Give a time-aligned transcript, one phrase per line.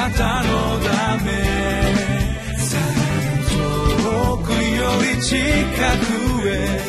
[0.00, 1.30] なたのため
[3.50, 4.56] 遠くよ
[5.14, 6.80] り近くへ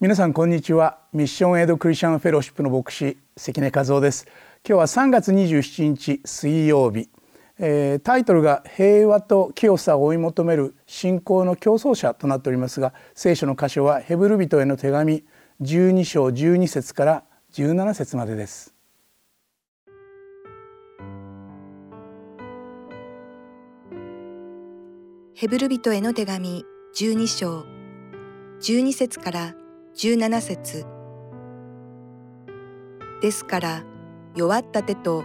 [0.00, 1.00] 皆さんこんにちは。
[1.12, 4.28] ミッションエイドクリスチャンフェローシップの牧師関根和夫です。
[4.64, 7.08] 今日は3月27日水曜日、
[7.60, 15.24] えー、タイトルが平和と清さを追い求める信仰の競争者となっておりますが聖書の箇所はヘブル人への手紙
[15.60, 18.74] 12章12節から17節までです。
[25.34, 26.64] ヘブル人への手紙
[26.96, 27.64] 12章
[28.60, 29.54] 12節から
[29.96, 30.84] 17節。
[33.20, 33.84] ですから
[34.36, 35.24] 弱った手と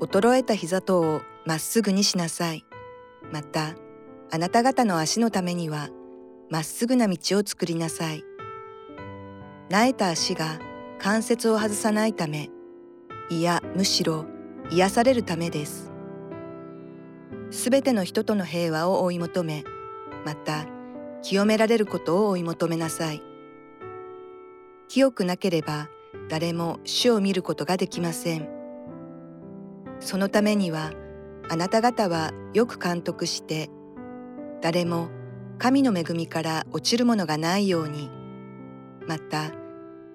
[0.00, 2.64] 衰えた膝とをまっすぐにしなさい。
[3.32, 3.74] また
[4.30, 5.88] あなた方の足のためには
[6.50, 8.24] まっすぐな道を作りなさい。
[9.68, 10.58] なえた足が
[10.98, 12.50] 関節を外さないため、
[13.30, 14.26] いやむしろ
[14.70, 15.92] 癒されるためです。
[17.50, 19.64] すべての人との平和を追い求め、
[20.24, 20.66] また
[21.22, 23.22] 清められることを追い求めなさい。
[24.88, 25.88] 清くなければ
[26.28, 28.48] 誰も主を見ることができません。
[30.00, 30.92] そのためには
[31.48, 33.70] あなた方はよく監督して
[34.60, 35.08] 誰も
[35.58, 38.10] 神の恵みから落ちるものがないように
[39.06, 39.52] また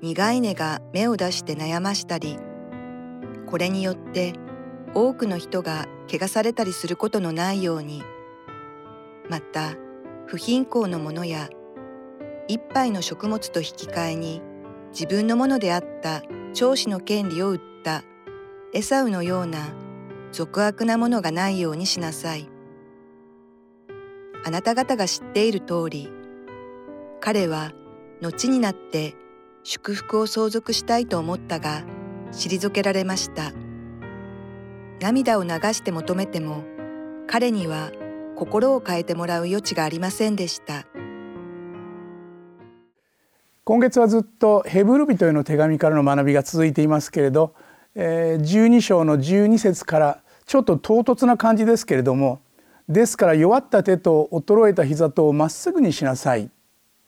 [0.01, 2.37] 苦い根が芽を出して悩ましたり
[3.45, 4.33] これによって
[4.93, 8.01] 多くの人が怪我されたりすることのないように
[9.29, 9.75] また
[10.25, 11.49] 不貧困のものや
[12.47, 14.41] 一杯の食物と引き換えに
[14.91, 18.03] 自分のものであった長子の権利を売った
[18.73, 19.67] エサウのような
[20.31, 22.49] 俗悪なものがないようにしなさい。
[24.45, 26.09] あなた方が知っている通り、
[27.19, 27.73] 彼は
[28.21, 29.15] 後になって
[29.63, 31.83] 祝福を相続したいと思ったが、
[32.31, 33.51] 退けられました。
[35.01, 36.63] 涙を流して求めても、
[37.27, 37.91] 彼には
[38.35, 40.85] 心を変えてもらう余地がありませんでした。
[43.63, 47.53] 今月はずっとヘブル人への手紙からの学びが続いていますけれど、
[47.95, 52.41] 12章の12節からちょっと唐突な感じですけれども
[52.87, 56.49] ですから弱った手と衰えた膝とをまっすぐにしなさい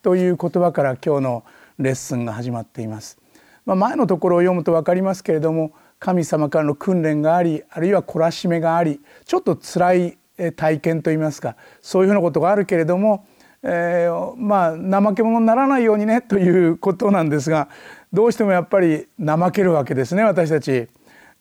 [0.03, 1.43] という言葉から今日の
[1.79, 3.17] レッスンが始まっています。
[3.65, 10.17] まあ、前のところを読むと分かりますけれども神様からの訓練がありあるいは懲らしめがありちょっと辛い
[10.55, 13.25] 体験といいますかそういうふうなことがあるけれども
[13.63, 17.69] えー、まあ怠け者にならないようにねということなんですが
[18.13, 20.89] どうしてもやっぱり怠けるわけですね私たち。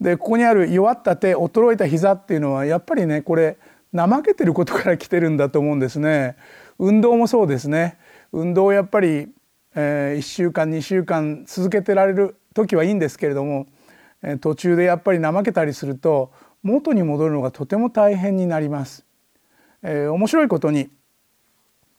[0.01, 3.59] でここにある弱った手衰えた膝っていうのはやっぱりねこれ
[3.95, 6.37] 怠けてることから来てるんだと思うんですね。
[6.79, 7.99] 運動もそうですね
[8.33, 9.29] 運動をやっぱり、
[9.75, 13.67] えー、1週間2週間続けてられる時はいいんですけれども、
[14.23, 19.05] えー、途中でやっぱり怠けたりすると元に戻るのがとても大変になります。
[19.83, 20.91] えー、面白いことに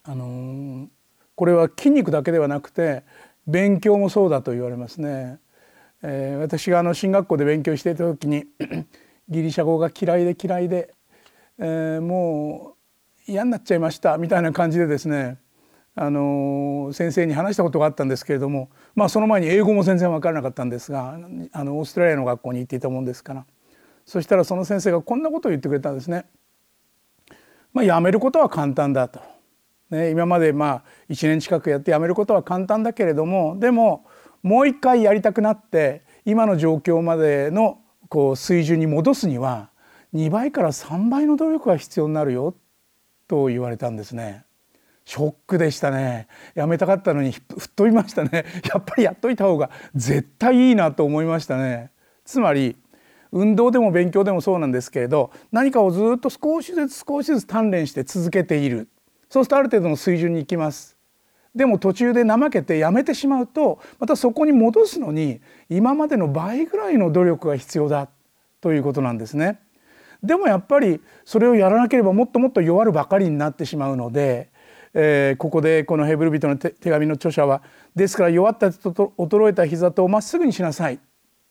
[0.04, 0.88] あの
[1.36, 3.04] これは筋肉だけではなくて
[3.48, 5.40] 勉強もそうだと言われますね。
[6.04, 8.46] えー、私があの進学校で勉強していた時に
[9.30, 10.94] ギリシャ語が嫌いで嫌いで、
[11.60, 12.76] えー、も
[13.28, 15.38] う嫌になっちゃいましたみたいな感じでですね
[15.96, 21.20] あの先生に話したことがあったんですけれども、まあ、その前に英語も全然分からなかったんですが
[21.52, 23.46] あのオーストラリアの学校に行っていたもんですから
[24.06, 26.26] そしたらその先生がこんなことを言ってくれたんですね。
[27.74, 29.22] まあ、やめることは簡単だと
[29.92, 34.06] ね、今までまあ1年近くやってやめることは簡単だけれどもでも
[34.44, 37.80] もう一回やりたくなって今の状況までの
[38.10, 39.70] こう水準に戻すには
[40.14, 42.56] 2倍から3倍の努力が必要になるよ
[43.28, 44.44] と言われたんですね。
[45.06, 46.28] ショックでしたね。
[46.54, 48.46] やめたかったのに吹っ飛びましたね。
[48.70, 51.92] やっぱりやっといた方が絶対いいなと思いましたね。
[52.26, 52.76] つまり
[53.32, 58.90] 運動でも勉強でもそうなんですけれど何かをずっと少しずつ少しずつ鍛錬して続けている。
[59.30, 60.98] そうするとある程度の水準に行きます。
[61.56, 68.08] でも途中で怠けてやめてしまうとまたそこに戻すのに今までの倍ぐらいの努力が必要だ
[68.62, 69.60] ということなんですね。
[70.24, 74.50] でもやっぱりそれをやらなければもっともっと弱るばかりになってしまうので、
[74.94, 77.64] えー、ここでこのヘブル人の手紙の著者は
[77.96, 81.00] 「ですから弱ったと衰えた膝とまっすぐにしなさい」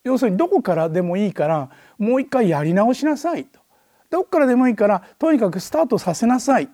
[0.05, 3.61] 要するにどこからでもいいからもう一回やり直しなさいと。
[4.09, 6.69] どこからでもいいからとにかくスタートさせなさい。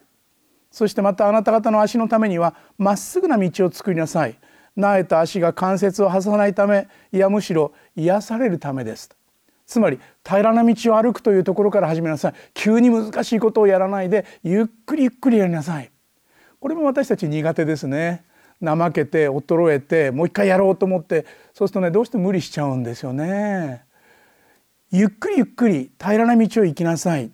[0.76, 4.37] そしてまたあなた方の足のためにはまっすぐな道を作りなさい。
[4.76, 9.08] なえた足が関節を挟さないためいやむしろ癒されるためです。
[9.67, 12.34] つまり平らな道を歩くというところから始めなさい。
[12.52, 15.90] 急に難しいことをやらないでゆっくりゆっくりやりなさい。
[16.61, 18.26] これも私たち苦手ですね。
[18.62, 21.25] 怠けて衰えてもう一回やろうと思って
[21.55, 23.82] そうするとねどうして無理しちゃうんですよね。
[24.90, 27.31] ゆっくりゆっくり平らな道を行きなさい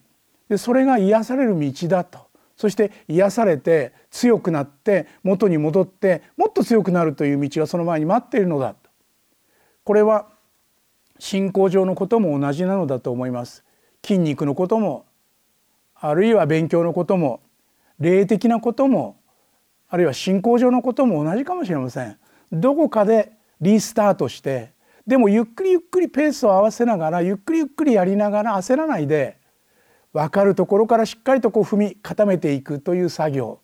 [0.49, 8.75] でそれが癒される道だとそして癒されて強くなって元に戻ってもっと強くなるという道がその前に待っているのだ。
[9.85, 10.29] これは
[11.19, 13.65] 信仰上のことも同じなのだと思います。
[14.05, 15.07] 筋肉のことも
[15.95, 17.41] あるいは勉強のことも
[17.99, 19.17] 霊的なことも
[19.89, 22.19] あるいは信仰上のことも同じかもしれません。
[22.51, 24.73] どこかでリスタートして
[25.07, 29.39] でもゆっくりゆっくりペースを合わせながらゆっくりゆっくりやりながら焦らないで
[30.13, 33.61] 分かるところからしっかりとこう踏み固めていくという作業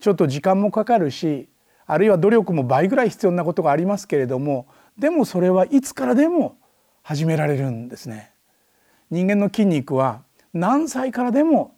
[0.00, 1.48] ちょっと時間もかかるし
[1.86, 4.66] あるいは努力も倍ぐらい必要なことがありますけれども
[4.98, 6.56] でもそれはいつからでも
[7.02, 8.32] 始められるんですね。
[9.10, 10.22] 人間の筋肉は
[10.52, 11.76] 何歳からでも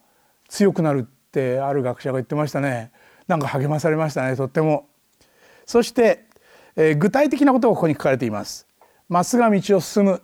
[0.48, 2.92] 強くなるってある学者が言ってましたね。
[3.26, 4.88] なんか励まされましたねとっても。
[5.66, 6.24] そして、
[6.76, 8.66] えー、具体的なことがここに書かれています。
[9.08, 10.22] まっすぐな道を進む、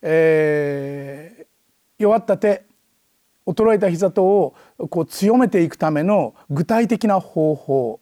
[0.00, 1.46] えー、
[1.98, 2.64] 弱った手
[3.46, 4.54] 衰えた膝等を
[4.90, 8.00] こう強めていくための具体的な方法。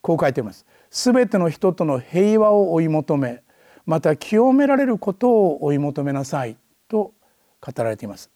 [0.00, 0.66] こう書いています。
[0.90, 3.42] すべての人との平和を追い求め
[3.86, 6.56] また清められることを追い求めなさい。
[6.88, 7.12] と
[7.60, 8.30] 語られています。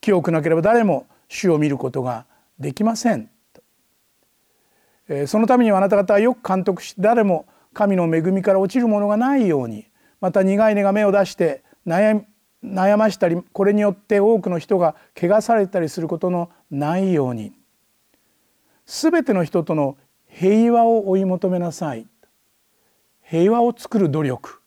[0.00, 2.26] 清くなければ誰も主を見ることが
[2.58, 3.30] できません。
[5.26, 9.86] そのためにはあなた方はよく監督し誰も神の恵みから落ちるものがないように
[10.20, 12.24] また苦い根が芽を出して悩
[12.64, 17.52] 悩ましたりこれによって多くの人が汚されたりすることのないように
[18.86, 19.96] 全ての人との
[20.28, 22.06] 平和を追い求めなさい。
[23.22, 24.60] 平和を作る努力。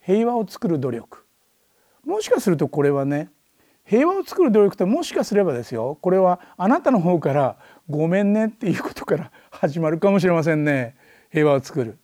[0.00, 1.24] 平和を作る努力。
[2.04, 3.30] もしかするとこれはね
[3.84, 5.98] 平和を作る努力ってもしかすればですよ。
[6.00, 7.56] これはあなたの方から
[7.88, 10.96] 「ごめんね」っていうことから始まるかもしれませんね。
[11.30, 11.98] 平和を作る。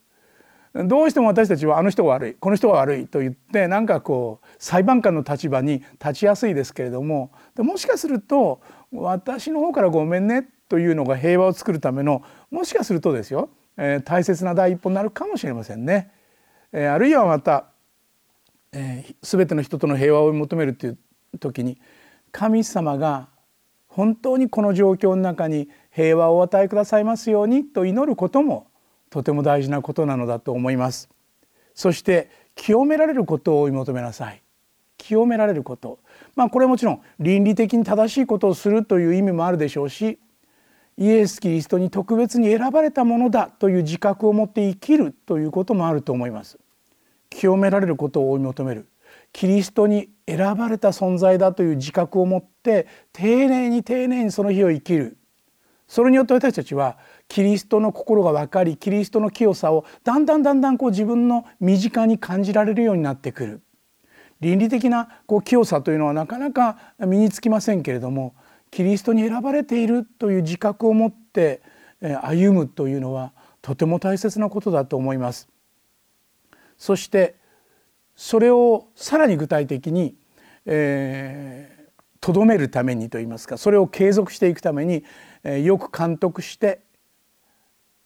[0.83, 8.61] どうしても私たちはあの人が悪いこの人が悪いと言ってなんかこう裁判官の立場に立ちやすいですけれどももしかすると
[8.91, 16.11] 私の方からごめんねというのが平和を作るためのもしかするとですよ、えー、大切な第一歩になるかもしれませんね。
[16.73, 17.67] えー、あるいはまた
[18.75, 20.97] えー、全ての人との平和を求めるという
[21.39, 21.79] 時に
[22.31, 23.29] 神様が
[23.87, 28.67] 本当にこの状況の中に平和をお与えくださいますようにと祈ることも
[29.15, 31.07] とても大事なことなのだと思います。
[31.73, 34.41] そして清められることを追い求めなさい。
[34.97, 35.99] 清められること。
[36.35, 40.19] まあこれはもちろん倫理的に正しいことをするという意味もあるでしょうし
[40.97, 46.59] イエス・キリストに特別に選ばれたものだという自覚を持って生きるということもあると思います。
[47.29, 48.89] 清められることを追い求める
[49.31, 55.15] キリストに選ばれた存在だという自覚を持って丁寧に丁寧にその日を生きる
[55.87, 63.61] それによって私たちはキリストの心が分かりキリストの清さをだんだんだんだんこう自分の身近に感じられるようになってくる
[64.41, 68.35] 倫理的なこう清さというのはなかなか身につきませんけれども
[68.71, 71.61] キリストに選ばれているという自覚を持って
[72.21, 75.47] 歩むというのはとても大切なことだと思います。
[76.77, 77.35] そして
[78.15, 80.15] それをさらに具体的に
[80.65, 81.75] え
[82.19, 85.03] と、どめるためにといいますかそれを継続していくために、
[85.43, 86.81] え、よく監督して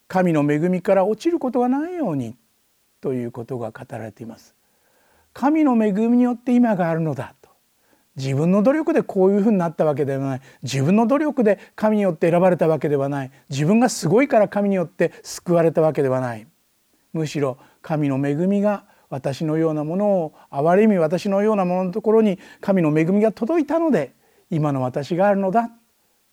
[0.09, 2.35] 神の恵みから落ちることがないように
[2.99, 4.55] ということが語られています。
[5.33, 7.49] 神の恵みによって今があるのだと
[8.15, 16.47] 自分の努力でこういうふうになったわけではない自分の努力で神によって選ばれたわけではない自分がすごいから神によって救われたわけではない
[17.13, 24.13] むしろ神の恵みが私のようなものを憐れみ私のようなもののところに神の恵みが届いたので
[24.49, 25.69] 今の私があるのだ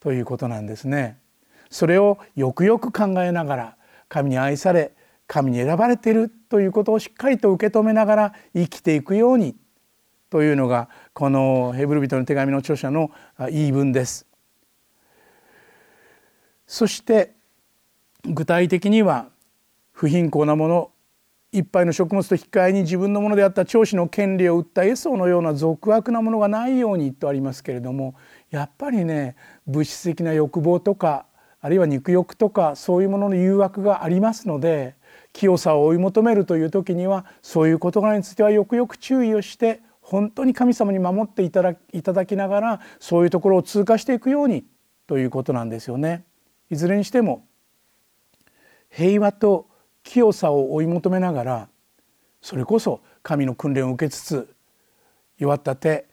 [0.00, 1.18] ということなんですね。
[1.70, 3.76] それをよくよく考えながら
[4.08, 4.92] 神に愛され
[5.26, 9.56] 神に選ばれているということをしっかりと受け止めながら生きていくように
[10.30, 13.10] というのがこのヘブル人の手紙の著者の
[13.50, 14.26] 言い分です。
[16.66, 17.34] そして
[18.24, 19.28] 具体的には
[19.92, 20.90] 不貧困なもの
[21.52, 28.14] 一杯の食物と引き換えに自分のものであった長子の権利を売ったエソのような俗悪なものがないようにとありますけれども
[28.50, 31.26] やっぱりね物質的な欲望とか
[31.66, 34.94] あるいは肉欲とかそういうものの誘惑がありますので
[35.32, 41.74] 清さを追い求めるという時にはそういう事柄についてはよくよく注意をして本当に神様に守っていただ
[42.24, 44.64] きながらそういうところを通過していくように
[45.08, 46.22] ということなんですよね。
[46.70, 47.44] いずれにしても
[48.88, 49.66] 平和と
[50.04, 51.68] 清さを追い求めながら
[52.42, 54.54] それこそ神の訓練を受けつつ
[55.36, 56.06] 弱った手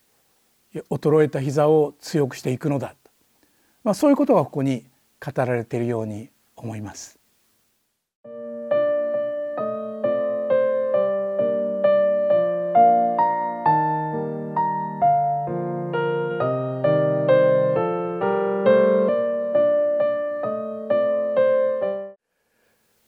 [0.89, 2.95] 衰えた膝を強くしていくのだ、
[3.83, 4.91] まあ、そういうことがここに
[5.23, 7.17] 語られているように思います。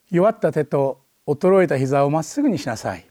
[0.09, 3.05] 弱った手と衰えた膝をまっすぐにしなさい。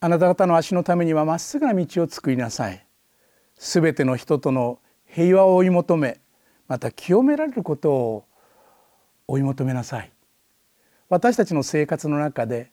[0.00, 2.86] あなた方の足のためにはまっすぐな道を作りなさい。
[3.58, 6.21] すべての人との平和を追い求め
[6.72, 8.24] また清められることを
[9.28, 10.10] 追い求めなさい。
[11.10, 12.70] 私たちの生活の中で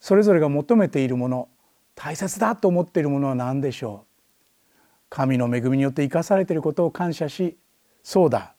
[0.00, 1.50] それぞれが求めているもの
[1.94, 4.70] 大切だと思っているものは何でしょう？
[5.10, 7.58] 神の恵みによって生かされていることを感謝し
[8.02, 8.54] そうだ。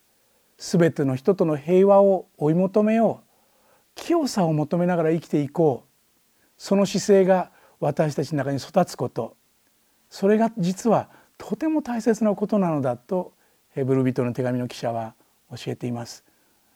[0.60, 3.28] すべての人との平和を追い求めよう。
[3.96, 5.90] 清さを求めながら生きていこう。
[6.56, 9.38] その姿勢が私たちの中に育つこと。
[10.12, 11.10] それが実は
[11.40, 13.34] とても大切なことなのだと
[13.74, 15.16] ヘブル人の手紙の記者は
[15.50, 16.24] 教えています。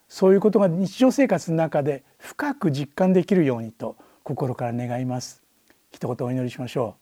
[0.08, 5.42] そういうことが日常生活の中で深く実感できるようにと心から願います。
[5.90, 6.96] 一言お祈りしましょ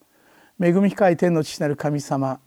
[0.58, 0.66] う。
[0.66, 2.40] 恵み深い天の父なる神様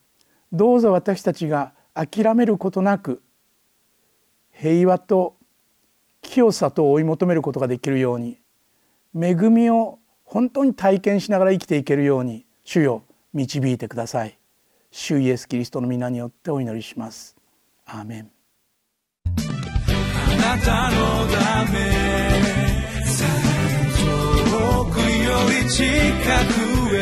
[0.52, 3.22] どうぞ私たちが諦めることなく
[4.52, 5.36] 平和と
[6.22, 8.40] 清さと追い求めることができるように
[9.16, 13.04] 恵みを本当に体験しながら生きていけるように主よ
[13.34, 14.38] 導いてください。
[14.92, 17.39] 主イエスキリストの皆によってお祈りします。
[17.92, 18.30] アーメン
[19.26, 19.32] あ
[20.38, 21.80] なたのため
[23.98, 25.84] 遠くより近
[26.54, 27.00] くへ